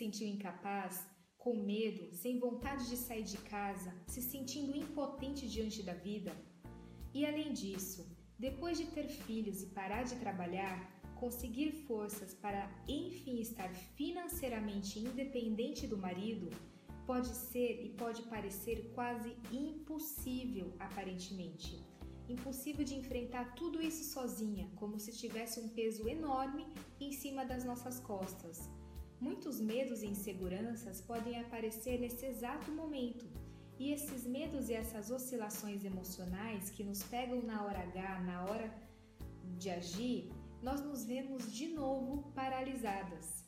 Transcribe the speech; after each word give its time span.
sentiu 0.00 0.26
incapaz, 0.26 0.92
com 1.42 1.54
medo, 1.72 2.04
sem 2.22 2.38
vontade 2.38 2.88
de 2.88 2.96
sair 2.96 3.26
de 3.32 3.38
casa, 3.56 3.90
se 4.06 4.22
sentindo 4.22 4.76
impotente 4.84 5.44
diante 5.54 5.82
da 5.82 5.92
vida? 5.92 6.32
E 7.12 7.26
além 7.30 7.52
disso, 7.52 8.00
depois 8.38 8.78
de 8.78 8.86
ter 8.94 9.08
filhos 9.26 9.62
e 9.62 9.66
parar 9.78 10.04
de 10.04 10.16
trabalhar, 10.24 10.76
conseguir 11.22 11.70
forças 11.86 12.32
para 12.44 12.62
enfim 12.88 13.36
estar 13.40 13.70
financeiramente 13.98 14.98
independente 14.98 15.86
do 15.86 15.98
marido, 15.98 16.48
pode 17.06 17.32
ser 17.50 17.84
e 17.86 17.90
pode 18.02 18.22
parecer 18.34 18.90
quase 18.94 19.30
impossível 19.52 20.68
aparentemente. 20.78 21.84
Impossível 22.26 22.84
de 22.90 22.94
enfrentar 22.94 23.54
tudo 23.54 23.82
isso 23.82 24.04
sozinha, 24.14 24.70
como 24.76 24.98
se 24.98 25.12
tivesse 25.22 25.60
um 25.60 25.68
peso 25.68 26.08
enorme 26.08 26.64
em 26.98 27.12
cima 27.12 27.44
das 27.44 27.64
nossas 27.64 27.98
costas. 28.00 28.79
Muitos 29.20 29.60
medos 29.60 30.02
e 30.02 30.06
inseguranças 30.06 31.02
podem 31.02 31.38
aparecer 31.38 32.00
nesse 32.00 32.24
exato 32.24 32.70
momento, 32.72 33.26
e 33.78 33.92
esses 33.92 34.26
medos 34.26 34.70
e 34.70 34.72
essas 34.72 35.10
oscilações 35.10 35.84
emocionais 35.84 36.70
que 36.70 36.82
nos 36.82 37.02
pegam 37.02 37.42
na 37.42 37.62
hora 37.64 37.80
H, 37.80 38.20
na 38.20 38.44
hora 38.46 38.74
de 39.58 39.68
agir, 39.68 40.32
nós 40.62 40.80
nos 40.80 41.04
vemos 41.04 41.52
de 41.52 41.68
novo 41.68 42.32
paralisadas. 42.32 43.44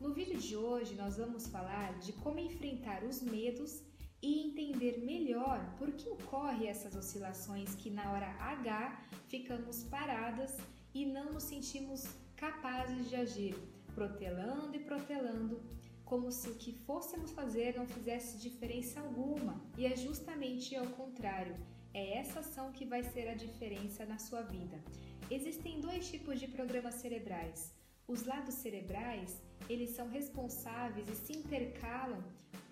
No 0.00 0.12
vídeo 0.12 0.38
de 0.38 0.56
hoje, 0.56 0.96
nós 0.96 1.16
vamos 1.16 1.46
falar 1.46 1.96
de 2.00 2.12
como 2.14 2.40
enfrentar 2.40 3.04
os 3.04 3.22
medos 3.22 3.80
e 4.20 4.48
entender 4.48 5.04
melhor 5.04 5.76
por 5.76 5.92
que 5.92 6.08
ocorrem 6.08 6.68
essas 6.68 6.96
oscilações 6.96 7.76
que 7.76 7.90
na 7.90 8.10
hora 8.12 8.30
H 8.40 9.06
ficamos 9.28 9.84
paradas 9.84 10.56
e 10.92 11.06
não 11.06 11.32
nos 11.32 11.44
sentimos 11.44 12.04
capazes 12.36 13.08
de 13.08 13.14
agir, 13.14 13.56
protelando 13.94 14.74
e 14.76 14.80
protelando, 14.80 15.62
como 16.04 16.30
se 16.30 16.48
o 16.48 16.54
que 16.54 16.72
fôssemos 16.72 17.30
fazer 17.32 17.76
não 17.76 17.86
fizesse 17.86 18.38
diferença 18.38 19.00
alguma, 19.00 19.62
e 19.78 19.86
é 19.86 19.96
justamente 19.96 20.74
ao 20.76 20.86
contrário. 20.86 21.56
É 21.94 22.18
essa 22.18 22.40
ação 22.40 22.72
que 22.72 22.84
vai 22.84 23.02
ser 23.02 23.28
a 23.28 23.34
diferença 23.34 24.04
na 24.04 24.18
sua 24.18 24.42
vida. 24.42 24.82
Existem 25.30 25.80
dois 25.80 26.08
tipos 26.10 26.40
de 26.40 26.48
programas 26.48 26.96
cerebrais. 26.96 27.74
Os 28.06 28.24
lados 28.24 28.54
cerebrais, 28.54 29.40
eles 29.68 29.90
são 29.90 30.08
responsáveis 30.08 31.08
e 31.08 31.14
se 31.14 31.32
intercalam 31.32 32.22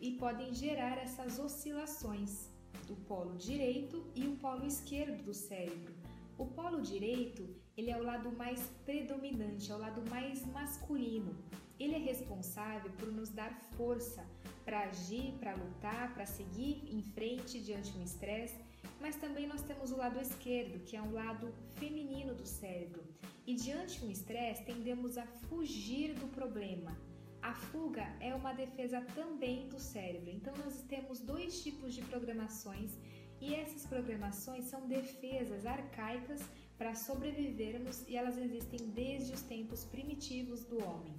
e 0.00 0.12
podem 0.12 0.52
gerar 0.52 0.98
essas 0.98 1.38
oscilações 1.38 2.50
do 2.86 2.96
polo 2.96 3.36
direito 3.36 4.04
e 4.14 4.26
o 4.26 4.36
polo 4.36 4.66
esquerdo 4.66 5.22
do 5.22 5.34
cérebro. 5.34 6.09
O 6.40 6.46
polo 6.46 6.80
direito, 6.80 7.46
ele 7.76 7.90
é 7.90 7.98
o 7.98 8.02
lado 8.02 8.32
mais 8.32 8.60
predominante, 8.86 9.70
é 9.70 9.74
o 9.74 9.78
lado 9.78 10.02
mais 10.08 10.46
masculino. 10.46 11.36
Ele 11.78 11.94
é 11.94 11.98
responsável 11.98 12.90
por 12.92 13.12
nos 13.12 13.28
dar 13.28 13.52
força 13.76 14.26
para 14.64 14.84
agir, 14.84 15.34
para 15.38 15.54
lutar, 15.54 16.14
para 16.14 16.24
seguir 16.24 16.82
em 16.90 17.02
frente 17.02 17.60
diante 17.60 17.92
do 17.92 18.02
estresse, 18.02 18.58
mas 19.02 19.16
também 19.16 19.46
nós 19.46 19.60
temos 19.60 19.92
o 19.92 19.98
lado 19.98 20.18
esquerdo, 20.18 20.82
que 20.86 20.96
é 20.96 21.02
um 21.02 21.12
lado 21.12 21.52
feminino 21.74 22.34
do 22.34 22.46
cérebro. 22.46 23.04
E 23.46 23.54
diante 23.54 24.00
do 24.00 24.10
estresse, 24.10 24.64
tendemos 24.64 25.18
a 25.18 25.26
fugir 25.26 26.14
do 26.14 26.26
problema, 26.28 26.96
a 27.42 27.54
fuga 27.54 28.06
é 28.20 28.34
uma 28.34 28.52
defesa 28.52 29.00
também 29.14 29.68
do 29.68 29.78
cérebro. 29.78 30.30
Então 30.30 30.54
nós 30.58 30.82
temos 30.82 31.20
dois 31.20 31.62
tipos 31.62 31.94
de 31.94 32.02
programações 32.02 32.92
e 33.40 33.54
essas 33.54 33.86
programações 33.86 34.64
são 34.66 34.86
defesas 34.86 35.64
arcaicas 35.64 36.42
para 36.76 36.94
sobrevivermos 36.94 38.06
e 38.08 38.16
elas 38.16 38.36
existem 38.38 38.88
desde 38.88 39.32
os 39.32 39.42
tempos 39.42 39.84
primitivos 39.84 40.64
do 40.64 40.82
homem. 40.84 41.14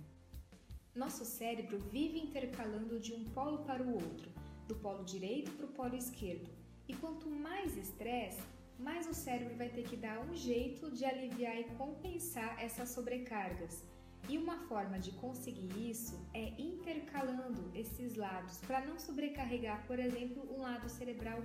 Nosso 0.94 1.24
cérebro 1.24 1.80
vive 1.80 2.20
intercalando 2.20 3.00
de 3.00 3.14
um 3.14 3.24
polo 3.26 3.60
para 3.60 3.82
o 3.82 3.94
outro, 3.94 4.30
do 4.68 4.76
polo 4.76 5.04
direito 5.04 5.52
para 5.54 5.66
o 5.66 5.72
polo 5.72 5.96
esquerdo. 5.96 6.50
E 6.88 6.94
quanto 6.96 7.30
mais 7.30 7.78
estresse, 7.78 8.42
mais 8.78 9.08
o 9.08 9.14
cérebro 9.14 9.56
vai 9.56 9.70
ter 9.70 9.84
que 9.84 9.96
dar 9.96 10.20
um 10.20 10.36
jeito 10.36 10.92
de 10.92 11.06
aliviar 11.06 11.60
e 11.60 11.64
compensar 11.76 12.62
essas 12.62 12.90
sobrecargas. 12.90 13.84
E 14.28 14.38
uma 14.38 14.58
forma 14.68 15.00
de 15.00 15.12
conseguir 15.14 15.90
isso 15.90 16.20
é 16.34 16.50
intercalando 16.62 17.72
esses 17.74 18.16
lados 18.16 18.58
para 18.60 18.86
não 18.86 19.00
sobrecarregar, 19.00 19.86
por 19.88 20.00
exemplo, 20.00 20.48
um 20.54 20.62
lado 20.62 20.90
cerebral 20.90 21.42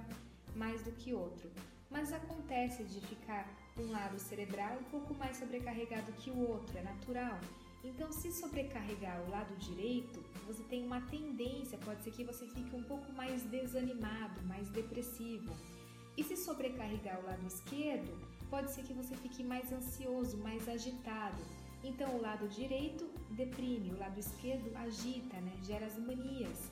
mais 0.56 0.83
do 0.83 0.93
que 0.93 1.15
outro. 1.15 1.50
Mas 1.91 2.12
acontece 2.12 2.83
de 2.84 3.00
ficar 3.00 3.47
um 3.78 3.91
lado 3.91 4.19
cerebral 4.19 4.78
um 4.81 4.84
pouco 4.84 5.15
mais 5.15 5.37
sobrecarregado 5.37 6.11
que 6.12 6.31
o 6.31 6.39
outro, 6.39 6.77
é 6.78 6.83
natural. 6.83 7.39
Então, 7.84 8.11
se 8.11 8.33
sobrecarregar 8.33 9.22
o 9.22 9.31
lado 9.31 9.55
direito, 9.56 10.21
você 10.47 10.62
tem 10.65 10.84
uma 10.84 11.00
tendência, 11.03 11.78
pode 11.78 12.03
ser 12.03 12.11
que 12.11 12.25
você 12.25 12.47
fique 12.49 12.75
um 12.75 12.83
pouco 12.83 13.12
mais 13.12 13.43
desanimado, 13.45 14.43
mais 14.43 14.69
depressivo. 14.71 15.55
E 16.16 16.25
se 16.25 16.37
sobrecarregar 16.37 17.21
o 17.21 17.27
lado 17.27 17.47
esquerdo, 17.47 18.19
pode 18.50 18.72
ser 18.72 18.83
que 18.83 18.93
você 18.93 19.15
fique 19.16 19.45
mais 19.45 19.72
ansioso, 19.72 20.37
mais 20.39 20.69
agitado. 20.69 21.41
Então, 21.84 22.16
o 22.16 22.21
lado 22.21 22.49
direito 22.49 23.09
deprime, 23.31 23.93
o 23.93 23.99
lado 23.99 24.19
esquerdo 24.19 24.75
agita, 24.77 25.41
né? 25.41 25.53
gera 25.62 25.87
as 25.87 25.97
manias. 25.99 26.71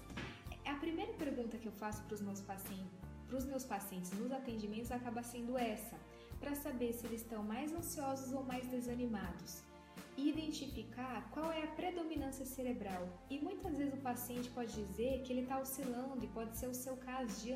A 0.64 0.74
primeira 0.74 1.12
pergunta 1.12 1.58
que 1.58 1.66
eu 1.66 1.72
faço 1.72 2.02
para 2.04 2.14
os 2.14 2.22
meus 2.22 2.40
pacientes, 2.40 3.03
para 3.26 3.38
os 3.38 3.44
meus 3.44 3.64
pacientes 3.64 4.12
nos 4.12 4.32
atendimentos 4.32 4.90
acaba 4.90 5.22
sendo 5.22 5.56
essa, 5.56 5.96
para 6.40 6.54
saber 6.54 6.92
se 6.92 7.06
eles 7.06 7.22
estão 7.22 7.42
mais 7.42 7.72
ansiosos 7.72 8.32
ou 8.32 8.42
mais 8.44 8.66
desanimados. 8.66 9.62
Identificar 10.16 11.28
qual 11.32 11.50
é 11.50 11.64
a 11.64 11.68
predominância 11.68 12.44
cerebral. 12.44 13.08
E 13.28 13.38
muitas 13.40 13.76
vezes 13.76 13.94
o 13.94 14.02
paciente 14.02 14.48
pode 14.50 14.72
dizer 14.72 15.22
que 15.22 15.32
ele 15.32 15.42
está 15.42 15.58
oscilando, 15.58 16.24
e 16.24 16.28
pode 16.28 16.56
ser 16.56 16.68
o 16.68 16.74
seu 16.74 16.96
caso 16.96 17.34
de, 17.42 17.54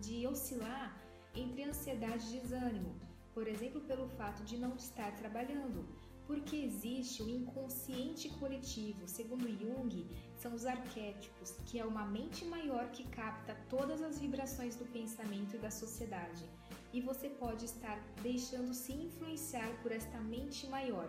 de 0.00 0.26
oscilar 0.26 0.96
entre 1.34 1.64
ansiedade 1.64 2.36
e 2.36 2.40
desânimo, 2.40 2.94
por 3.34 3.46
exemplo, 3.46 3.80
pelo 3.82 4.08
fato 4.08 4.42
de 4.44 4.56
não 4.58 4.74
estar 4.74 5.14
trabalhando 5.16 5.86
porque 6.30 6.54
existe 6.54 7.24
o 7.24 7.28
inconsciente 7.28 8.28
coletivo. 8.38 9.08
Segundo 9.08 9.48
Jung, 9.48 10.06
são 10.36 10.54
os 10.54 10.64
arquétipos, 10.64 11.56
que 11.66 11.76
é 11.80 11.84
uma 11.84 12.06
mente 12.06 12.44
maior 12.44 12.88
que 12.92 13.02
capta 13.08 13.56
todas 13.68 14.00
as 14.00 14.20
vibrações 14.20 14.76
do 14.76 14.84
pensamento 14.84 15.56
e 15.56 15.58
da 15.58 15.72
sociedade. 15.72 16.44
E 16.92 17.00
você 17.00 17.28
pode 17.28 17.64
estar 17.64 17.98
deixando-se 18.22 18.92
influenciar 18.92 19.72
por 19.82 19.90
esta 19.90 20.20
mente 20.20 20.68
maior. 20.68 21.08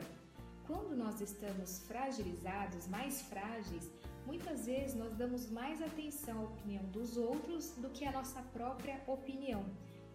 Quando 0.66 0.96
nós 0.96 1.22
estamos 1.22 1.78
fragilizados, 1.82 2.88
mais 2.88 3.22
frágeis, 3.22 3.92
muitas 4.26 4.66
vezes 4.66 4.96
nós 4.96 5.14
damos 5.14 5.52
mais 5.52 5.84
atenção 5.84 6.40
à 6.40 6.44
opinião 6.46 6.84
dos 6.86 7.16
outros 7.16 7.76
do 7.78 7.92
que 7.92 8.06
à 8.06 8.12
nossa 8.12 8.42
própria 8.42 9.00
opinião 9.06 9.64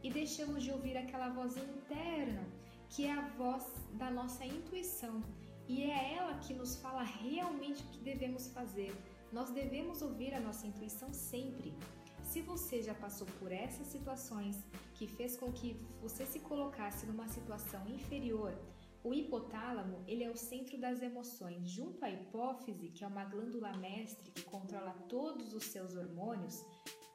e 0.03 0.11
deixamos 0.11 0.65
de 0.65 0.73
ouvir 0.73 0.97
aquela 0.97 1.29
vozinha 1.29 1.73
interna 1.73 2.43
que 2.89 3.07
é 3.07 3.13
a 3.13 3.29
voz 3.29 3.65
da 3.95 4.11
nossa 4.11 4.45
intuição 4.45 5.23
e 5.69 5.83
é 5.83 6.15
ela 6.15 6.39
que 6.39 6.55
nos 6.55 6.77
fala 6.77 7.03
realmente 7.03 7.83
o 7.83 7.87
que 7.89 7.99
devemos 7.99 8.49
fazer. 8.49 8.95
Nós 9.33 9.51
devemos 9.51 10.01
ouvir 10.03 10.33
a 10.35 10.41
nossa 10.41 10.67
intuição 10.67 11.13
sempre. 11.13 11.75
Se 12.23 12.41
você 12.41 12.83
já 12.83 12.95
passou 12.95 13.27
por 13.39 13.51
essas 13.53 13.87
situações 13.89 14.57
que 14.95 15.07
fez 15.07 15.37
com 15.37 15.53
que 15.53 15.77
você 16.01 16.25
se 16.25 16.41
colocasse 16.41 17.07
numa 17.07 17.29
situação 17.29 17.87
inferior, 17.89 18.57
o 19.03 19.15
hipotálamo, 19.15 20.03
ele 20.07 20.25
é 20.25 20.31
o 20.31 20.37
centro 20.37 20.77
das 20.79 21.01
emoções, 21.01 21.69
junto 21.71 22.05
à 22.05 22.11
hipófise, 22.11 22.89
que 22.89 23.05
é 23.05 23.07
uma 23.07 23.25
glândula 23.25 23.73
mestre 23.77 24.33
que 24.33 24.43
controla 24.43 24.93
todos 25.09 25.55
os 25.55 25.65
seus 25.65 25.95
hormônios, 25.95 26.65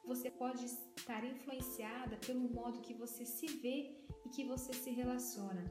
você 0.04 0.30
pode 0.30 0.64
estar 0.64 1.24
influenciada 1.24 2.16
pelo 2.16 2.48
modo 2.48 2.80
que 2.80 2.94
você 2.94 3.24
se 3.24 3.46
vê 3.46 3.96
e 4.24 4.28
que 4.28 4.44
você 4.44 4.72
se 4.72 4.90
relaciona. 4.90 5.64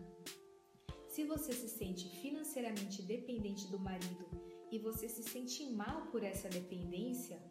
Se 1.07 1.23
você 1.25 1.51
se 1.51 1.67
sente 1.67 2.07
financeiramente 2.21 3.01
dependente 3.01 3.67
do 3.67 3.79
marido 3.79 4.25
e 4.71 4.79
você 4.79 5.09
se 5.09 5.23
sente 5.23 5.65
mal 5.71 6.07
por 6.07 6.23
essa 6.23 6.47
dependência, 6.47 7.41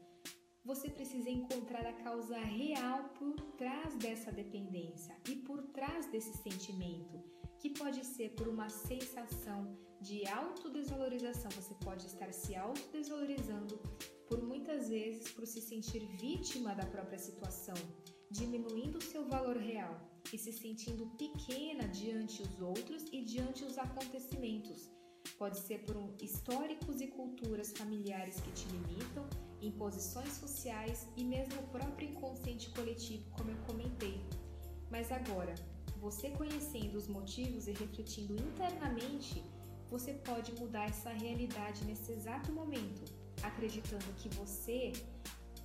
você 0.65 0.89
precisa 0.89 1.29
encontrar 1.29 1.87
a 1.87 1.93
causa 1.93 2.39
real 2.39 3.11
por 3.19 3.35
trás 3.59 3.95
dessa 3.97 4.33
dependência 4.33 5.17
e 5.29 5.37
por 5.37 5.63
trás 5.69 6.07
desse 6.11 6.37
sentimento, 6.39 7.23
que 7.61 7.69
pode 7.69 8.05
ser 8.05 8.31
por 8.31 8.49
uma 8.49 8.69
sensação 8.71 9.77
de 10.01 10.27
autodesvalorização. 10.27 11.51
Você 11.51 11.75
pode 11.85 12.07
estar 12.07 12.33
se 12.33 12.57
autodesvalorizando 12.57 13.79
por 14.27 14.43
muitas 14.43 14.89
vezes 14.89 15.31
por 15.33 15.47
se 15.47 15.61
sentir 15.61 16.07
vítima 16.17 16.75
da 16.75 16.87
própria 16.87 17.19
situação, 17.19 17.75
diminuindo 18.31 18.97
o 18.97 19.03
seu 19.03 19.29
valor 19.29 19.59
real 19.59 19.95
e 20.33 20.39
se 20.39 20.53
sentindo 20.53 21.07
pequena 21.19 21.87
diante 21.89 22.43
os 22.43 22.63
outros 22.63 23.05
e 23.13 23.23
diante 23.23 23.63
os 23.65 23.77
acontecimentos. 23.77 24.91
Pode 25.37 25.59
ser 25.59 25.85
por 25.85 25.97
históricos 26.23 27.01
e 27.03 27.09
culturas 27.09 27.73
familiares 27.73 28.41
que 28.41 28.53
te 28.53 28.67
limitam, 28.69 29.29
imposições 29.61 30.33
sociais 30.33 31.07
e 31.15 31.25
mesmo 31.25 31.61
o 31.61 31.69
próprio 31.69 32.09
inconsciente 32.09 32.71
coletivo, 32.71 33.29
como 33.37 33.51
eu 33.51 33.57
comentei. 33.67 34.19
Mas 34.91 35.13
agora, 35.13 35.55
você 36.01 36.31
conhecendo 36.31 36.97
os 36.97 37.07
motivos 37.07 37.67
e 37.67 37.73
refletindo 37.73 38.35
internamente, 38.35 39.45
você 39.89 40.15
pode 40.15 40.53
mudar 40.55 40.85
essa 40.85 41.11
realidade 41.11 41.85
nesse 41.85 42.13
exato 42.13 42.53
momento 42.53 43.03
acreditando 43.43 44.05
que 44.17 44.29
você 44.31 44.93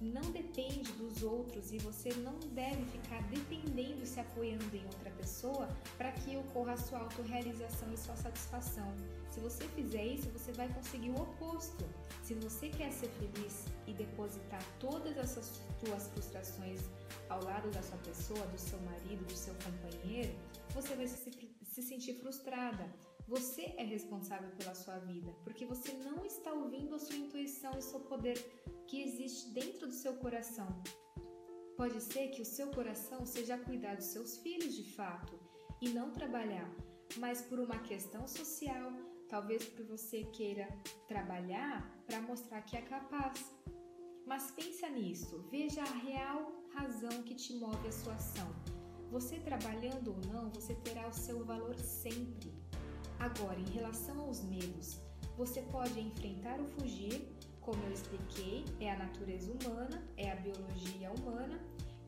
não 0.01 0.21
depende 0.31 0.91
dos 0.93 1.23
outros 1.23 1.71
e 1.71 1.77
você 1.77 2.13
não 2.15 2.37
deve 2.53 2.83
ficar 2.85 3.21
dependendo 3.29 4.03
e 4.03 4.05
se 4.05 4.19
apoiando 4.19 4.75
em 4.75 4.85
outra 4.85 5.09
pessoa 5.11 5.69
para 5.97 6.11
que 6.11 6.35
ocorra 6.37 6.73
a 6.73 6.77
sua 6.77 6.99
autorrealização 6.99 7.91
e 7.93 7.97
sua 7.97 8.15
satisfação. 8.15 8.93
Se 9.29 9.39
você 9.39 9.67
fizer 9.69 10.05
isso, 10.05 10.29
você 10.29 10.51
vai 10.51 10.67
conseguir 10.73 11.11
o 11.11 11.21
oposto. 11.21 11.85
Se 12.23 12.33
você 12.33 12.69
quer 12.69 12.91
ser 12.91 13.09
feliz 13.09 13.65
e 13.87 13.93
depositar 13.93 14.63
todas 14.79 15.17
essas 15.17 15.61
suas 15.79 16.07
frustrações 16.07 16.81
ao 17.29 17.43
lado 17.43 17.69
da 17.71 17.81
sua 17.81 17.97
pessoa, 17.99 18.45
do 18.47 18.57
seu 18.57 18.79
marido, 18.79 19.25
do 19.25 19.35
seu 19.35 19.53
companheiro, 19.55 20.33
você 20.73 20.95
vai 20.95 21.07
se, 21.07 21.31
se 21.63 21.81
sentir 21.81 22.15
frustrada. 22.15 22.89
Você 23.27 23.73
é 23.77 23.83
responsável 23.83 24.51
pela 24.51 24.75
sua 24.75 24.99
vida, 24.99 25.35
porque 25.43 25.65
você 25.65 25.93
não 25.93 26.23
está 26.23 26.53
ouvindo 26.53 26.93
a 26.93 26.99
sua 26.99 27.15
intuição 27.15 27.77
e 27.77 27.81
seu 27.81 27.99
poder 28.01 28.37
que 28.87 29.01
existe 29.01 29.49
dentro 29.49 29.87
do 29.87 29.93
seu 29.93 30.13
coração. 30.17 30.67
Pode 31.75 31.99
ser 32.01 32.29
que 32.29 32.43
o 32.43 32.45
seu 32.45 32.69
coração 32.69 33.25
seja 33.25 33.57
cuidar 33.57 33.95
dos 33.95 34.05
seus 34.05 34.37
filhos 34.37 34.75
de 34.75 34.83
fato 34.95 35.39
e 35.81 35.89
não 35.89 36.11
trabalhar, 36.11 36.71
mas 37.17 37.41
por 37.41 37.59
uma 37.59 37.79
questão 37.79 38.27
social, 38.27 38.93
talvez 39.27 39.65
porque 39.65 39.83
você 39.83 40.23
queira 40.25 40.67
trabalhar 41.07 41.83
para 42.05 42.21
mostrar 42.21 42.61
que 42.61 42.77
é 42.77 42.81
capaz. 42.81 43.53
Mas 44.25 44.51
pensa 44.51 44.87
nisso, 44.87 45.47
veja 45.49 45.81
a 45.81 45.97
real 45.97 46.63
razão 46.75 47.23
que 47.23 47.33
te 47.33 47.53
move 47.55 47.87
a 47.87 47.91
sua 47.91 48.13
ação. 48.13 48.47
Você 49.11 49.39
trabalhando 49.39 50.11
ou 50.11 50.31
não, 50.31 50.49
você 50.51 50.75
terá 50.75 51.07
o 51.07 51.13
seu 51.13 51.43
valor 51.43 51.77
sempre. 51.77 52.53
Agora, 53.25 53.59
em 53.59 53.71
relação 53.71 54.19
aos 54.21 54.43
medos, 54.43 54.99
você 55.35 55.59
pode 55.63 55.99
enfrentar 55.99 56.59
ou 56.59 56.67
fugir, 56.67 57.27
como 57.59 57.81
eu 57.85 57.91
expliquei, 57.91 58.63
é 58.79 58.91
a 58.91 58.97
natureza 58.97 59.51
humana, 59.51 60.07
é 60.15 60.31
a 60.31 60.35
biologia 60.35 61.11
humana, 61.11 61.59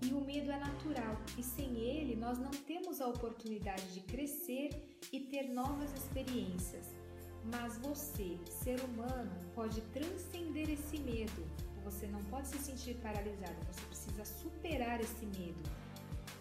e 0.03 0.13
o 0.13 0.21
medo 0.21 0.51
é 0.51 0.59
natural, 0.59 1.19
e 1.35 1.41
sem 1.41 1.75
ele 1.75 2.15
nós 2.15 2.37
não 2.37 2.51
temos 2.51 3.01
a 3.01 3.07
oportunidade 3.07 3.91
de 3.95 4.01
crescer 4.01 4.69
e 5.11 5.21
ter 5.21 5.49
novas 5.49 5.91
experiências. 5.91 6.85
Mas 7.45 7.79
você, 7.79 8.37
ser 8.45 8.79
humano, 8.81 9.31
pode 9.55 9.81
transcender 9.97 10.69
esse 10.69 10.99
medo. 10.99 11.47
Você 11.83 12.05
não 12.05 12.23
pode 12.25 12.47
se 12.47 12.59
sentir 12.59 12.93
paralisado, 12.97 13.55
você 13.65 13.81
precisa 13.87 14.23
superar 14.23 15.01
esse 15.01 15.25
medo. 15.25 15.63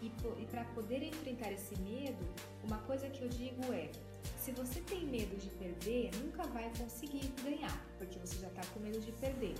E, 0.03 0.11
e 0.39 0.45
para 0.45 0.65
poder 0.75 1.01
enfrentar 1.01 1.51
esse 1.51 1.75
medo, 1.81 2.23
uma 2.63 2.77
coisa 2.79 3.09
que 3.09 3.23
eu 3.23 3.29
digo 3.29 3.73
é: 3.73 3.89
se 4.37 4.51
você 4.51 4.79
tem 4.81 5.05
medo 5.05 5.35
de 5.37 5.49
perder, 5.49 6.11
nunca 6.23 6.43
vai 6.47 6.71
conseguir 6.77 7.27
ganhar, 7.43 7.85
porque 7.97 8.17
você 8.19 8.39
já 8.39 8.47
está 8.47 8.61
com 8.73 8.79
medo 8.79 8.99
de 8.99 9.11
perder. 9.13 9.55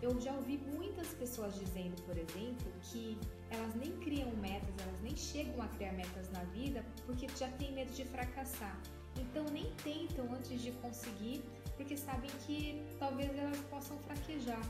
Eu 0.00 0.20
já 0.20 0.32
ouvi 0.34 0.58
muitas 0.58 1.08
pessoas 1.08 1.54
dizendo, 1.54 2.00
por 2.02 2.16
exemplo, 2.16 2.72
que 2.82 3.18
elas 3.50 3.74
nem 3.74 3.92
criam 3.98 4.30
metas, 4.36 4.74
elas 4.80 5.00
nem 5.00 5.16
chegam 5.16 5.60
a 5.60 5.68
criar 5.68 5.92
metas 5.92 6.30
na 6.30 6.44
vida 6.44 6.84
porque 7.04 7.26
já 7.36 7.50
tem 7.52 7.72
medo 7.72 7.92
de 7.92 8.04
fracassar. 8.04 8.80
Então 9.16 9.44
nem 9.46 9.72
tentam 9.82 10.32
antes 10.32 10.62
de 10.62 10.70
conseguir, 10.72 11.42
porque 11.76 11.96
sabem 11.96 12.30
que 12.46 12.82
talvez 12.98 13.36
elas 13.36 13.58
possam 13.62 13.98
fraquejar. 13.98 14.62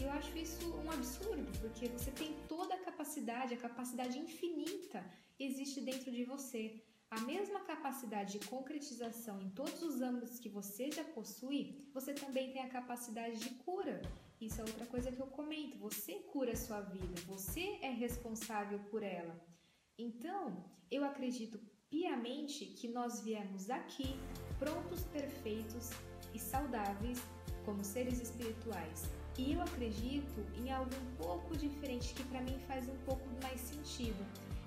Eu 0.00 0.10
acho 0.10 0.36
isso 0.38 0.72
um 0.84 0.90
absurdo, 0.90 1.50
porque 1.60 1.88
você 1.88 2.10
tem 2.10 2.34
toda 2.48 2.74
a 2.74 2.78
capacidade, 2.78 3.54
a 3.54 3.56
capacidade 3.56 4.18
infinita 4.18 5.04
existe 5.38 5.80
dentro 5.80 6.12
de 6.12 6.24
você. 6.24 6.82
A 7.16 7.20
mesma 7.22 7.60
capacidade 7.60 8.38
de 8.38 8.46
concretização 8.46 9.40
em 9.40 9.48
todos 9.48 9.82
os 9.82 10.02
âmbitos 10.02 10.38
que 10.38 10.50
você 10.50 10.90
já 10.90 11.02
possui, 11.02 11.88
você 11.94 12.12
também 12.12 12.52
tem 12.52 12.60
a 12.60 12.68
capacidade 12.68 13.38
de 13.38 13.48
cura. 13.64 14.02
Isso 14.38 14.60
é 14.60 14.64
outra 14.64 14.84
coisa 14.84 15.10
que 15.10 15.18
eu 15.18 15.26
comento. 15.28 15.78
Você 15.78 16.16
cura 16.32 16.52
a 16.52 16.56
sua 16.56 16.82
vida, 16.82 17.18
você 17.26 17.78
é 17.80 17.88
responsável 17.88 18.78
por 18.90 19.02
ela. 19.02 19.34
Então, 19.98 20.62
eu 20.90 21.06
acredito 21.06 21.58
piamente 21.88 22.66
que 22.66 22.86
nós 22.86 23.22
viemos 23.22 23.70
aqui 23.70 24.20
prontos, 24.58 25.04
perfeitos 25.04 25.88
e 26.34 26.38
saudáveis 26.38 27.18
como 27.64 27.82
seres 27.82 28.20
espirituais. 28.20 29.04
E 29.38 29.54
eu 29.54 29.62
acredito 29.62 30.46
em 30.54 30.70
algo 30.70 30.94
um 30.94 31.16
pouco 31.16 31.56
diferente 31.56 32.12
que 32.12 32.24
para 32.24 32.42
mim 32.42 32.58
faz 32.66 32.86
um 32.86 32.98
pouco 33.06 33.26
mais 33.42 33.58
sentido 33.58 34.22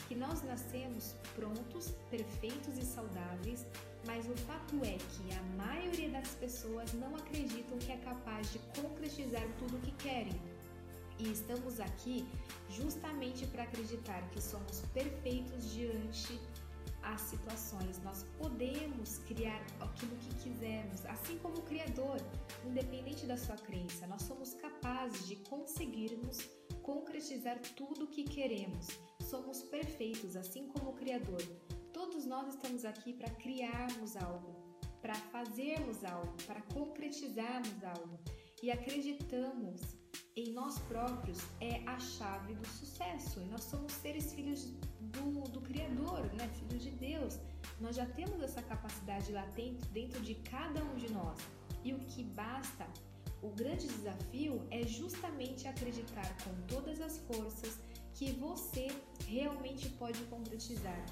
que 0.09 0.15
nós 0.15 0.41
nascemos 0.41 1.15
prontos, 1.35 1.91
perfeitos 2.09 2.79
e 2.79 2.83
saudáveis, 2.83 3.67
mas 4.07 4.27
o 4.27 4.35
fato 4.37 4.75
é 4.83 4.97
que 4.97 5.31
a 5.35 5.41
maioria 5.63 6.09
das 6.09 6.29
pessoas 6.29 6.91
não 6.93 7.15
acreditam 7.15 7.77
que 7.77 7.91
é 7.91 7.97
capaz 7.97 8.51
de 8.51 8.57
concretizar 8.81 9.47
tudo 9.59 9.77
o 9.77 9.81
que 9.81 9.91
querem. 9.91 10.41
E 11.19 11.31
estamos 11.31 11.79
aqui 11.79 12.27
justamente 12.71 13.45
para 13.45 13.63
acreditar 13.63 14.27
que 14.31 14.41
somos 14.41 14.81
perfeitos 14.93 15.71
diante 15.71 16.39
as 17.03 17.21
situações. 17.21 18.01
Nós 18.01 18.25
podemos 18.39 19.19
criar 19.19 19.61
aquilo 19.79 20.15
que 20.17 20.33
quisermos, 20.37 21.05
assim 21.05 21.37
como 21.37 21.59
o 21.59 21.61
Criador, 21.61 22.17
independente 22.65 23.27
da 23.27 23.37
sua 23.37 23.57
crença, 23.57 24.07
nós 24.07 24.23
somos 24.23 24.55
capazes 24.55 25.27
de 25.27 25.35
conseguirmos 25.35 26.49
concretizar 26.89 27.59
tudo 27.75 28.05
o 28.05 28.07
que 28.07 28.23
queremos 28.23 28.87
somos 29.21 29.61
perfeitos, 29.61 30.35
assim 30.35 30.67
como 30.69 30.89
o 30.89 30.95
Criador. 30.95 31.41
Todos 31.93 32.25
nós 32.25 32.47
estamos 32.55 32.83
aqui 32.83 33.13
para 33.13 33.29
criarmos 33.29 34.17
algo, 34.17 34.55
para 34.99 35.13
fazermos 35.13 36.03
algo, 36.03 36.33
para 36.47 36.61
concretizarmos 36.73 37.83
algo. 37.83 38.19
E 38.63 38.71
acreditamos 38.71 39.81
em 40.35 40.51
nós 40.51 40.79
próprios 40.79 41.37
é 41.61 41.83
a 41.85 41.99
chave 41.99 42.55
do 42.55 42.67
sucesso. 42.67 43.39
E 43.39 43.45
nós 43.45 43.65
somos 43.65 43.93
seres 43.93 44.33
filhos 44.33 44.65
do, 44.99 45.43
do 45.51 45.61
Criador, 45.61 46.25
né? 46.33 46.49
filhos 46.59 46.81
de 46.81 46.89
Deus. 46.89 47.39
Nós 47.79 47.95
já 47.95 48.07
temos 48.07 48.41
essa 48.41 48.63
capacidade 48.63 49.31
latente 49.31 49.85
dentro 49.89 50.19
de 50.21 50.33
cada 50.35 50.83
um 50.83 50.95
de 50.95 51.11
nós. 51.13 51.37
E 51.83 51.93
o 51.93 51.99
que 51.99 52.23
basta, 52.23 52.87
o 53.41 53.49
grande 53.49 53.87
desafio 53.87 54.61
é 54.69 54.83
justamente 54.83 55.67
acreditar 55.67 56.35
com 56.43 56.53
todas 56.67 56.99
as 57.01 57.19
forças 57.19 57.79
que 58.13 58.31
você 58.33 58.87
realmente 59.27 59.89
pode 59.89 60.19
concretizar. 60.23 61.05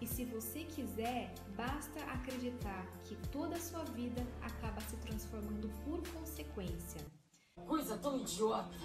E 0.00 0.06
se 0.06 0.24
você 0.24 0.64
quiser, 0.64 1.32
basta 1.56 2.00
acreditar 2.04 2.86
que 3.04 3.16
toda 3.28 3.56
a 3.56 3.60
sua 3.60 3.84
vida 3.84 4.26
acaba 4.42 4.80
se 4.82 4.96
transformando 4.96 5.70
por 5.84 6.06
consequência. 6.12 7.00
Coisa 7.66 7.96
tão 7.96 8.18
idiota! 8.18 8.76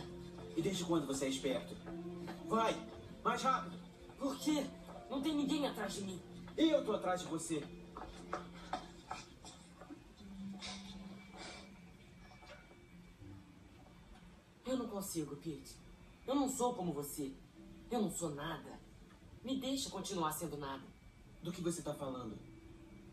E 0.56 0.62
desde 0.62 0.86
quando 0.86 1.08
você 1.08 1.26
é 1.26 1.30
esperto? 1.30 1.76
Vai, 2.48 2.74
mais 3.24 3.42
rápido! 3.42 3.78
Por 4.18 4.38
quê? 4.40 4.66
Não 5.10 5.22
tem 5.22 5.36
ninguém 5.36 5.68
atrás 5.68 5.94
de 5.94 6.02
mim. 6.02 6.22
E 6.58 6.70
eu 6.70 6.84
tô 6.86 6.94
atrás 6.94 7.22
de 7.22 7.28
você. 7.28 7.62
Eu 14.66 14.78
não 14.78 14.85
consigo, 14.96 15.36
Pete. 15.36 15.76
Eu 16.26 16.36
não 16.36 16.50
sou 16.50 16.74
como 16.74 16.94
você. 16.94 17.34
Eu 17.92 18.02
não 18.02 18.10
sou 18.10 18.34
nada. 18.34 18.80
Me 19.44 19.60
deixa 19.60 19.90
continuar 19.90 20.32
sendo 20.32 20.58
nada. 20.58 20.84
Do 21.44 21.52
que 21.52 21.62
você 21.62 21.82
tá 21.82 21.94
falando? 21.94 22.38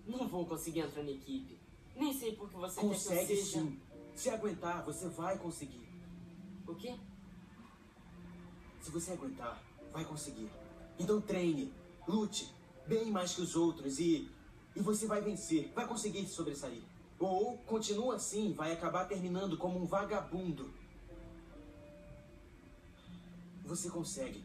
Não 0.06 0.28
vou 0.28 0.46
conseguir 0.46 0.80
entrar 0.80 1.02
na 1.02 1.10
equipe. 1.10 1.58
Nem 1.96 2.16
sei 2.16 2.36
por 2.36 2.48
que 2.48 2.56
você 2.56 2.80
Consegue 2.80 3.26
que 3.26 3.36
seja... 3.36 3.60
sim. 3.60 3.80
Se 4.14 4.30
aguentar, 4.30 4.84
você 4.84 5.08
vai 5.08 5.38
conseguir. 5.38 5.86
O 6.66 6.74
quê? 6.74 6.94
Se 8.80 8.90
você 8.90 9.12
aguentar, 9.12 9.60
vai 9.92 10.04
conseguir. 10.04 10.48
Então 10.98 11.20
treine, 11.20 11.72
lute, 12.06 12.48
bem 12.86 13.10
mais 13.10 13.34
que 13.34 13.42
os 13.42 13.56
outros 13.56 13.98
e. 13.98 14.30
E 14.74 14.80
você 14.80 15.06
vai 15.06 15.20
vencer, 15.20 15.70
vai 15.74 15.86
conseguir 15.86 16.24
se 16.26 16.32
sobressair. 16.32 16.82
Ou 17.18 17.58
continua 17.58 18.14
assim, 18.16 18.54
vai 18.54 18.72
acabar 18.72 19.04
terminando 19.04 19.58
como 19.58 19.78
um 19.78 19.84
vagabundo. 19.84 20.81
Você 23.72 23.88
consegue. 23.88 24.44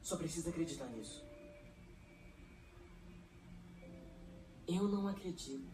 Só 0.00 0.16
precisa 0.16 0.50
acreditar 0.50 0.86
nisso. 0.86 1.24
Eu 4.68 4.84
não 4.84 5.08
acredito. 5.08 5.68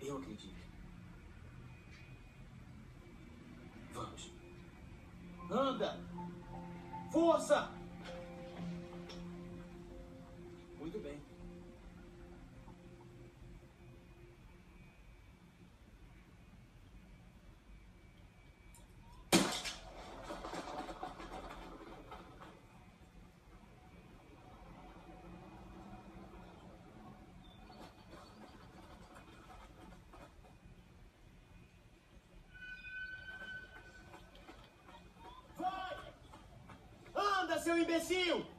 Eu 0.00 0.16
acredito. 0.16 0.56
Vamos. 3.92 4.32
Anda! 5.50 6.00
Força! 7.12 7.70
Muito 10.78 10.98
bem. 11.00 11.25
Imbecil! 37.78 38.55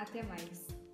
Até 0.00 0.22
mais! 0.22 0.89